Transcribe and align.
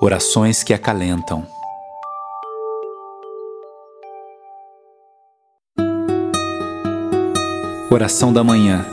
Orações 0.00 0.62
que 0.62 0.74
acalentam. 0.74 1.46
Oração 7.90 8.32
da 8.32 8.44
manhã. 8.44 8.84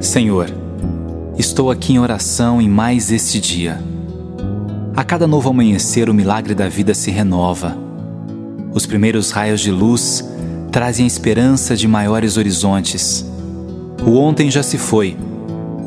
Senhor, 0.00 0.48
estou 1.38 1.70
aqui 1.70 1.94
em 1.94 1.98
oração 1.98 2.60
em 2.60 2.68
mais 2.68 3.10
este 3.10 3.40
dia. 3.40 3.82
A 4.94 5.02
cada 5.02 5.26
novo 5.26 5.48
amanhecer, 5.48 6.10
o 6.10 6.14
milagre 6.14 6.54
da 6.54 6.68
vida 6.68 6.92
se 6.94 7.10
renova 7.10 7.89
os 8.72 8.86
primeiros 8.86 9.30
raios 9.30 9.60
de 9.60 9.70
luz 9.70 10.24
trazem 10.70 11.04
a 11.04 11.06
esperança 11.06 11.76
de 11.76 11.88
maiores 11.88 12.36
horizontes. 12.36 13.24
O 14.06 14.16
ontem 14.16 14.50
já 14.50 14.62
se 14.62 14.78
foi, 14.78 15.16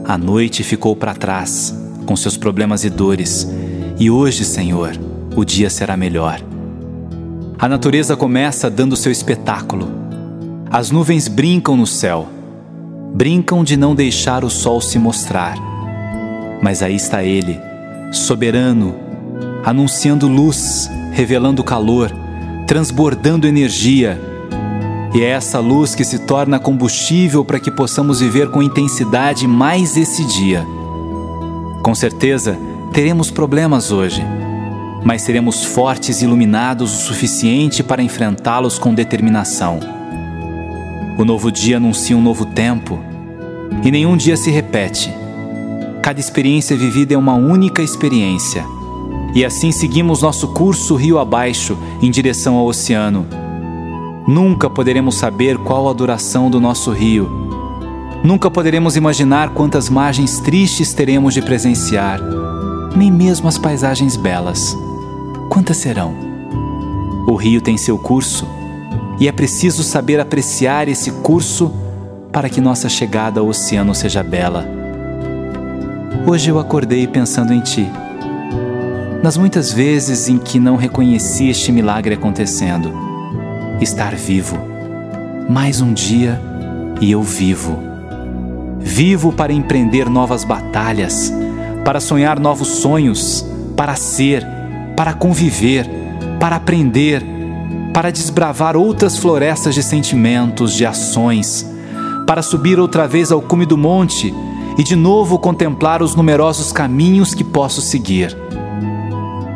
a 0.05 0.18
noite 0.18 0.64
ficou 0.64 0.96
para 0.96 1.16
trás, 1.16 1.74
com 2.05 2.16
seus 2.16 2.36
problemas 2.36 2.84
e 2.84 2.90
dores, 2.90 3.48
e 3.98 4.12
hoje, 4.12 4.44
Senhor, 4.44 4.91
o 5.36 5.46
dia 5.46 5.70
será 5.70 5.96
melhor. 5.96 6.41
A 7.58 7.70
natureza 7.70 8.18
começa 8.18 8.70
dando 8.70 8.98
seu 8.98 9.12
espetáculo. 9.12 9.88
As 10.70 10.91
nuvens 10.91 11.27
brincam 11.27 11.77
no 11.77 11.88
céu, 11.88 12.27
brincam 13.13 13.63
de 13.63 13.77
não 13.77 13.96
deixar 13.96 14.44
o 14.44 14.50
sol 14.50 14.82
se 14.82 15.00
mostrar. 15.00 15.55
Mas 16.62 16.84
aí 16.84 16.96
está 16.96 17.24
ele, 17.24 17.58
soberano, 18.12 18.96
anunciando 19.63 20.27
luz, 20.27 20.90
revelando 21.13 21.63
calor 21.63 22.12
transbordando 22.67 23.48
energia. 23.48 24.20
E 25.13 25.21
é 25.21 25.29
essa 25.29 25.60
luz 25.60 25.93
que 25.93 26.04
se 26.04 26.20
torna 26.20 26.60
combustível 26.60 27.46
para 27.46 27.60
que 27.60 27.70
possamos 27.70 28.20
viver 28.20 28.49
com 28.49 28.63
intensidade 28.63 29.48
mais 29.48 29.96
esse 29.96 30.26
dia. 30.26 30.65
Com 31.84 31.93
certeza, 31.93 32.57
teremos 32.91 33.29
problemas 33.29 33.91
hoje, 33.91 34.23
mas 35.04 35.21
seremos 35.21 35.63
fortes 35.63 36.21
e 36.21 36.26
iluminados 36.26 36.91
o 36.93 37.05
suficiente 37.05 37.84
para 37.84 38.01
enfrentá-los 38.01 38.79
com 38.79 38.93
determinação. 38.93 39.79
O 41.18 41.26
novo 41.26 41.51
dia 41.51 41.77
anuncia 41.77 42.18
um 42.18 42.21
novo 42.21 42.45
tempo, 42.45 42.99
e 43.84 43.91
nenhum 43.91 44.18
dia 44.18 44.38
se 44.38 44.49
repete. 44.49 45.13
Cada 46.01 46.20
experiência 46.20 46.76
vivida 46.76 47.13
é 47.13 47.18
uma 47.18 47.35
única 47.35 47.84
experiência 47.84 48.66
e 49.35 49.43
assim 49.43 49.71
seguimos 49.71 50.21
nosso 50.21 50.49
curso 50.49 50.95
rio 50.95 51.17
abaixo 51.17 51.77
em 52.01 52.12
direção 52.12 52.55
ao 52.55 52.67
oceano. 52.67 53.26
Nunca 54.27 54.70
poderemos 54.70 55.15
saber 55.15 55.57
qual 55.57 55.89
a 55.89 55.93
duração 55.93 56.49
do 56.49 56.59
nosso 56.59 56.91
rio. 56.91 57.29
Nunca 58.23 58.49
poderemos 58.49 58.95
imaginar 58.95 59.49
quantas 59.49 59.89
margens 59.89 60.39
tristes 60.39 60.93
teremos 60.93 61.34
de 61.34 61.41
presenciar, 61.41 62.21
nem 62.95 63.11
mesmo 63.11 63.48
as 63.48 63.57
paisagens 63.57 64.16
belas. 64.16 64.78
Quantas 65.50 65.78
serão? 65.78 66.13
O 67.28 67.35
rio 67.35 67.59
tem 67.59 67.75
seu 67.75 67.97
curso 67.97 68.47
e 69.19 69.28
é 69.28 69.31
preciso 69.31 69.84
saber 69.84 70.19
apreciar 70.19 70.88
esse 70.88 71.11
curso 71.11 71.73
para 72.31 72.50
que 72.50 72.61
nossa 72.61 72.88
chegada 72.88 73.39
ao 73.39 73.47
oceano 73.47 73.94
seja 73.94 74.23
bela. 74.23 74.66
Hoje 76.25 76.50
eu 76.50 76.59
acordei 76.59 77.07
pensando 77.07 77.51
em 77.51 77.59
ti 77.59 77.89
nas 79.24 79.38
muitas 79.38 79.72
vezes 79.72 80.28
em 80.28 80.38
que 80.38 80.59
não 80.59 80.75
reconheci 80.75 81.47
este 81.47 81.72
milagre 81.72 82.16
acontecendo. 82.16 82.91
Estar 83.79 84.13
vivo. 84.16 84.57
Mais 85.47 85.79
um 85.79 85.94
dia 85.94 86.41
e 87.00 87.09
eu 87.09 87.24
vivo. 87.24 87.79
Vivo 88.81 89.31
para 89.31 89.53
empreender 89.53 90.09
novas 90.09 90.44
batalhas, 90.44 91.31
para 91.85 92.01
sonhar 92.01 92.38
novos 92.38 92.67
sonhos, 92.67 93.45
para 93.78 93.95
ser, 93.95 94.45
para 94.97 95.13
conviver, 95.13 95.90
para 96.38 96.57
aprender, 96.57 97.23
para 97.94 98.11
desbravar 98.11 98.75
outras 98.75 99.17
florestas 99.17 99.73
de 99.73 99.81
sentimentos, 99.81 100.73
de 100.73 100.85
ações, 100.85 101.66
para 102.28 102.41
subir 102.41 102.78
outra 102.78 103.07
vez 103.07 103.31
ao 103.31 103.41
cume 103.41 103.66
do 103.66 103.78
monte 103.78 104.34
e 104.78 104.84
de 104.84 104.97
novo 104.97 105.40
contemplar 105.40 106.01
os 106.01 106.13
numerosos 106.13 106.73
caminhos 106.73 107.34
que 107.34 107.44
posso 107.45 107.79
seguir 107.79 108.35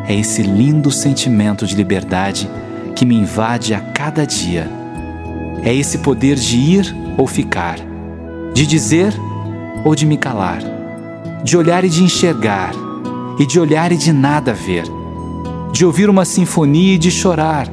é 0.08 0.16
esse 0.16 0.42
lindo 0.42 0.90
sentimento 0.90 1.66
de 1.68 1.76
liberdade 1.76 2.50
que 2.96 3.06
me 3.06 3.16
invade 3.16 3.74
a 3.74 3.80
cada 3.82 4.26
dia. 4.26 4.70
É 5.64 5.76
esse 5.76 5.98
poder 5.98 6.36
de 6.36 6.58
ir 6.58 6.96
ou 7.18 7.28
ficar, 7.28 7.78
de 8.54 8.66
dizer 8.66 9.14
ou 9.84 9.94
de 9.94 10.06
me 10.06 10.18
calar, 10.18 10.62
de 11.44 11.58
olhar 11.58 11.84
e 11.84 11.90
de 11.90 12.04
enxergar, 12.04 12.72
e 13.38 13.46
de 13.46 13.60
olhar 13.60 13.92
e 13.92 13.98
de 13.98 14.14
nada 14.14 14.54
ver, 14.54 14.86
de 15.74 15.86
ouvir 15.86 16.10
uma 16.10 16.24
sinfonia 16.24 16.96
e 16.96 16.98
de 16.98 17.12
chorar, 17.12 17.68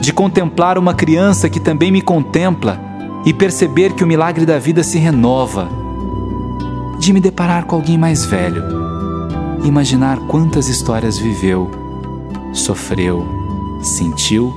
de 0.00 0.12
contemplar 0.12 0.76
uma 0.76 0.94
criança 0.94 1.48
que 1.48 1.60
também 1.60 1.92
me 1.92 2.02
contempla 2.02 2.78
e 3.24 3.32
perceber 3.32 3.92
que 3.92 4.02
o 4.02 4.06
milagre 4.06 4.44
da 4.44 4.58
vida 4.58 4.82
se 4.82 4.98
renova, 4.98 5.68
de 6.98 7.12
me 7.12 7.20
deparar 7.20 7.66
com 7.66 7.76
alguém 7.76 7.96
mais 7.96 8.24
velho 8.24 8.81
imaginar 9.64 10.18
quantas 10.26 10.68
histórias 10.68 11.18
viveu, 11.18 11.70
sofreu, 12.52 13.24
sentiu 13.82 14.52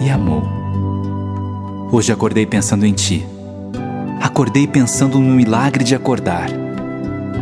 e 0.00 0.08
amou. 0.08 0.42
Hoje 1.90 2.12
acordei 2.12 2.46
pensando 2.46 2.86
em 2.86 2.92
ti. 2.92 3.26
Acordei 4.20 4.66
pensando 4.66 5.18
no 5.18 5.34
milagre 5.34 5.82
de 5.82 5.94
acordar. 5.94 6.48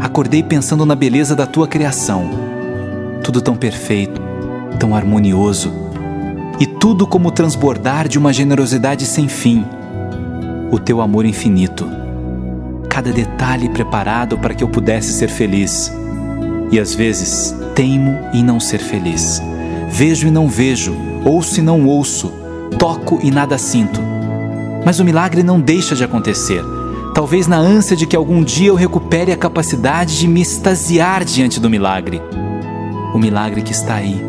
Acordei 0.00 0.43
pensando 0.43 0.87
na 0.87 0.94
beleza 0.94 1.34
da 1.34 1.47
tua 1.47 1.69
criação. 1.69 2.31
Tudo 3.22 3.41
tão 3.41 3.56
perfeito, 3.56 4.20
tão 4.78 4.94
harmonioso, 4.94 5.72
e 6.59 6.66
tudo 6.66 7.06
como 7.06 7.31
transbordar 7.31 8.09
de 8.09 8.19
uma 8.19 8.32
generosidade 8.32 9.06
sem 9.06 9.28
fim. 9.28 9.64
O 10.70 10.78
teu 10.78 11.00
amor 11.00 11.25
infinito. 11.25 11.87
Cada 12.88 13.12
detalhe 13.12 13.69
preparado 13.69 14.38
para 14.38 14.54
que 14.54 14.62
eu 14.62 14.69
pudesse 14.69 15.12
ser 15.12 15.28
feliz 15.28 15.93
e 16.70 16.78
às 16.78 16.94
vezes 16.94 17.54
teimo 17.75 18.19
em 18.32 18.42
não 18.42 18.58
ser 18.58 18.78
feliz. 18.78 19.42
Vejo 19.91 20.26
e 20.26 20.30
não 20.30 20.48
vejo, 20.48 20.94
ouço 21.25 21.60
e 21.60 21.62
não 21.62 21.86
ouço, 21.86 22.32
toco 22.78 23.20
e 23.22 23.30
nada 23.30 23.56
sinto. 23.58 24.00
Mas 24.84 25.00
o 25.00 25.04
milagre 25.04 25.42
não 25.42 25.60
deixa 25.60 25.94
de 25.94 26.04
acontecer. 26.04 26.62
Talvez 27.14 27.47
na 27.47 27.56
ânsia 27.56 27.97
de 27.97 28.06
que 28.06 28.16
algum 28.16 28.42
dia 28.42 28.69
eu 28.69 28.75
recupere 28.75 29.30
a 29.30 29.36
capacidade 29.36 30.19
de 30.19 30.26
me 30.26 30.42
extasiar 30.42 31.25
diante 31.25 31.60
do 31.60 31.70
milagre. 31.70 32.20
O 33.14 33.19
milagre 33.19 33.62
que 33.62 33.72
está 33.72 33.94
aí, 33.94 34.20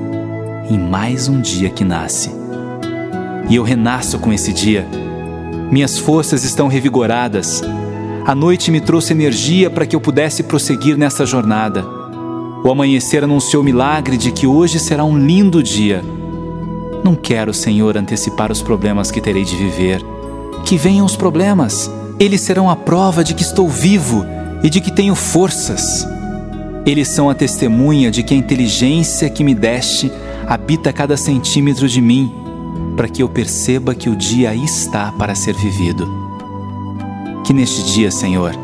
em 0.69 0.78
mais 0.78 1.28
um 1.28 1.41
dia 1.41 1.69
que 1.69 1.84
nasce. 1.84 2.31
E 3.50 3.56
eu 3.56 3.63
renasço 3.63 4.19
com 4.19 4.31
esse 4.31 4.53
dia. 4.53 4.88
Minhas 5.72 5.97
forças 5.97 6.44
estão 6.44 6.67
revigoradas. 6.67 7.63
A 8.25 8.35
noite 8.35 8.69
me 8.69 8.79
trouxe 8.79 9.13
energia 9.13 9.69
para 9.69 9.85
que 9.85 9.96
eu 9.96 10.02
pudesse 10.02 10.44
prosseguir 10.44 10.96
nessa 10.97 11.25
jornada. 11.25 11.94
O 12.66 12.72
amanhecer 12.72 13.24
anunciou 13.24 13.62
o 13.62 13.64
milagre 13.64 14.18
de 14.18 14.31
que 14.31 14.48
hoje 14.48 14.80
será 14.80 15.06
um 15.06 15.16
lindo 15.16 15.62
dia. 15.62 16.03
Não 17.03 17.14
quero, 17.14 17.53
Senhor, 17.53 17.96
antecipar 17.96 18.52
os 18.52 18.64
problemas 18.64 19.12
que 19.12 19.22
terei 19.22 19.44
de 19.44 19.56
viver. 19.56 20.03
Que 20.66 20.76
venham 20.76 21.06
os 21.06 21.16
problemas, 21.16 21.92
eles 22.20 22.42
serão 22.42 22.68
a 22.68 22.76
prova 22.76 23.24
de 23.24 23.36
que 23.36 23.44
estou 23.44 23.70
vivo 23.70 24.26
e 24.64 24.70
de 24.72 24.81
que 24.81 24.92
tenho 24.92 25.14
forças. 25.14 26.08
Eles 26.88 27.08
são 27.08 27.30
a 27.30 27.36
testemunha 27.36 28.09
de 28.09 28.24
que 28.24 28.34
a 28.34 28.38
inteligência 28.38 29.30
que 29.30 29.44
me 29.44 29.53
deste 29.53 30.12
habita 30.47 30.92
cada 30.92 31.16
centímetro 31.16 31.88
de 31.88 32.02
mim, 32.02 32.34
para 32.97 33.08
que 33.08 33.22
eu 33.22 33.29
perceba 33.29 33.94
que 33.94 34.09
o 34.09 34.16
dia 34.16 34.50
aí 34.50 34.66
está 34.66 35.11
para 35.11 35.35
ser 35.35 35.53
vivido. 35.53 36.11
Que 37.46 37.53
neste 37.53 37.84
dia, 37.94 38.09
Senhor, 38.09 38.56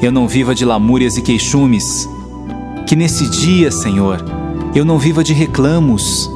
eu 0.00 0.10
não 0.10 0.26
viva 0.26 0.54
de 0.54 0.64
lamúrias 0.64 1.18
e 1.18 1.22
queixumes, 1.22 2.08
que 2.86 2.94
nesse 2.94 3.28
dia, 3.28 3.70
Senhor, 3.72 4.24
eu 4.72 4.84
não 4.84 4.96
viva 4.96 5.24
de 5.24 5.32
reclamos, 5.32 6.30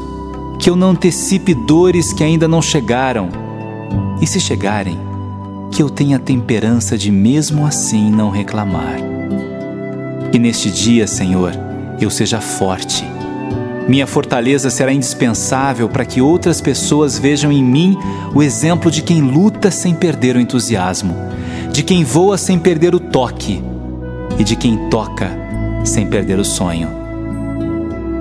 que 0.59 0.69
eu 0.69 0.75
não 0.75 0.91
antecipe 0.91 1.55
dores 1.55 2.13
que 2.13 2.25
ainda 2.25 2.49
não 2.49 2.61
chegaram. 2.61 3.29
E 4.21 4.27
se 4.27 4.41
chegarem, 4.41 4.99
que 5.71 5.81
eu 5.81 5.89
tenha 5.89 6.19
temperança 6.19 6.99
de 6.99 7.13
mesmo 7.13 7.65
assim 7.65 8.11
não 8.11 8.31
reclamar. 8.31 8.97
Que 10.33 10.39
neste 10.41 10.71
dia, 10.71 11.07
Senhor, 11.07 11.53
eu 12.01 12.11
seja 12.11 12.41
forte. 12.41 13.05
Minha 13.89 14.07
fortaleza 14.07 14.71
será 14.71 14.93
indispensável 14.93 15.89
para 15.89 16.05
que 16.05 16.21
outras 16.21 16.61
pessoas 16.61 17.17
vejam 17.17 17.53
em 17.53 17.63
mim 17.63 17.97
o 18.35 18.43
exemplo 18.43 18.91
de 18.91 19.03
quem 19.03 19.21
luta 19.21 19.71
sem 19.71 19.95
perder 19.95 20.37
o 20.37 20.41
entusiasmo, 20.41 21.15
de 21.73 21.83
quem 21.85 22.05
voa 22.05 22.37
sem 22.37 22.59
perder 22.59 22.95
o 22.95 23.01
toque 23.01 23.63
e 24.39 24.45
de 24.45 24.57
quem 24.57 24.89
toca 24.89 25.40
sem 25.85 26.07
perder 26.07 26.39
o 26.39 26.45
sonho. 26.45 26.89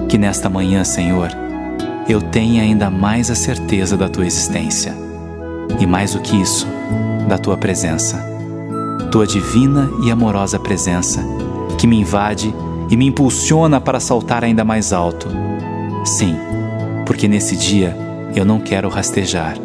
Que 0.08 0.18
nesta 0.18 0.50
manhã, 0.50 0.84
Senhor, 0.84 1.30
eu 2.08 2.22
tenha 2.22 2.64
ainda 2.64 2.90
mais 2.90 3.30
a 3.30 3.36
certeza 3.36 3.96
da 3.96 4.10
tua 4.10 4.26
existência. 4.26 4.96
E 5.80 5.86
mais 5.86 6.14
do 6.14 6.20
que 6.20 6.36
isso, 6.36 6.68
da 7.28 7.38
tua 7.38 7.56
presença. 7.58 8.26
Tua 9.12 9.28
divina 9.28 9.90
e 10.04 10.12
amorosa 10.12 10.60
presença, 10.60 11.24
que 11.78 11.88
me 11.88 12.00
invade 12.00 12.54
e 12.90 12.98
me 12.98 13.06
impulsiona 13.06 13.80
para 13.80 14.00
saltar 14.00 14.44
ainda 14.44 14.66
mais 14.66 14.92
alto. 14.92 15.28
Sim, 16.04 16.36
porque 17.06 17.28
nesse 17.28 17.56
dia 17.56 17.96
eu 18.36 18.44
não 18.44 18.60
quero 18.60 18.90
rastejar, 18.90 19.56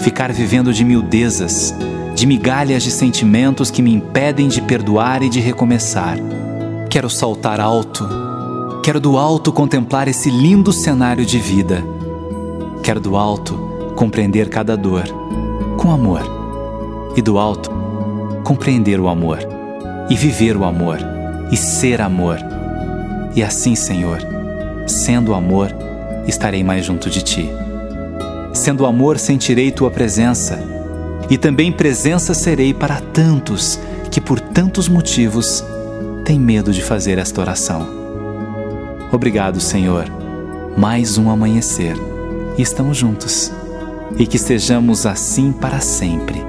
ficar 0.00 0.32
vivendo 0.32 0.72
de 0.72 0.84
miudezas, 0.84 1.74
de 2.14 2.26
migalhas 2.26 2.82
de 2.82 2.90
sentimentos 2.90 3.70
que 3.70 3.82
me 3.82 3.92
impedem 3.94 4.48
de 4.48 4.60
perdoar 4.60 5.22
e 5.22 5.28
de 5.28 5.40
recomeçar. 5.40 6.18
Quero 6.90 7.08
saltar 7.08 7.60
alto, 7.60 8.04
quero 8.82 8.98
do 8.98 9.16
alto 9.16 9.52
contemplar 9.52 10.08
esse 10.08 10.28
lindo 10.28 10.72
cenário 10.72 11.24
de 11.24 11.38
vida. 11.38 11.84
Quero 12.82 12.98
do 12.98 13.16
alto 13.16 13.94
compreender 13.94 14.48
cada 14.48 14.76
dor 14.76 15.04
com 15.78 15.92
amor, 15.92 16.22
e 17.16 17.22
do 17.22 17.38
alto 17.38 17.70
compreender 18.42 18.98
o 18.98 19.08
amor, 19.08 19.38
e 20.10 20.16
viver 20.16 20.56
o 20.56 20.64
amor 20.64 20.98
e 21.50 21.56
ser 21.56 22.00
amor. 22.00 22.38
E 23.36 23.42
assim, 23.42 23.76
Senhor, 23.76 24.18
sendo 24.86 25.32
amor, 25.32 25.70
estarei 26.26 26.64
mais 26.64 26.84
junto 26.84 27.08
de 27.08 27.22
ti. 27.22 27.48
Sendo 28.52 28.84
amor, 28.84 29.16
sentirei 29.18 29.70
tua 29.70 29.92
presença, 29.92 30.58
e 31.30 31.38
também 31.38 31.70
presença 31.70 32.34
serei 32.34 32.74
para 32.74 33.00
tantos 33.00 33.78
que 34.10 34.20
por 34.20 34.40
tantos 34.40 34.88
motivos 34.88 35.64
têm 36.30 36.38
medo 36.38 36.72
de 36.72 36.80
fazer 36.80 37.18
esta 37.18 37.40
oração. 37.40 37.88
Obrigado, 39.10 39.58
Senhor. 39.58 40.04
Mais 40.76 41.18
um 41.18 41.28
amanhecer 41.28 41.96
estamos 42.56 42.96
juntos. 42.96 43.50
E 44.16 44.24
que 44.28 44.36
estejamos 44.36 45.06
assim 45.06 45.50
para 45.50 45.80
sempre, 45.80 46.40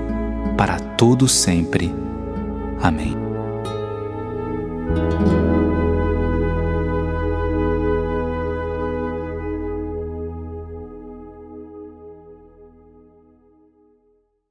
para 0.56 0.80
todo 0.80 1.28
sempre. 1.28 1.92
Amém. 2.80 3.18